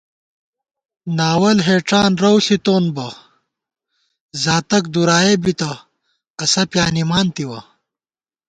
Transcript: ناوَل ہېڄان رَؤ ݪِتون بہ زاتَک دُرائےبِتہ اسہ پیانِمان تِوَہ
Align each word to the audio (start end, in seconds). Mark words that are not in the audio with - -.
ناوَل 1.17 1.57
ہېڄان 1.67 2.11
رَؤ 2.21 2.37
ݪِتون 2.45 2.85
بہ 2.95 3.07
زاتَک 4.43 4.83
دُرائےبِتہ 4.93 5.71
اسہ 6.43 6.63
پیانِمان 6.71 7.27
تِوَہ 7.35 7.59